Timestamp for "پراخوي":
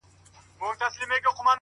1.35-1.49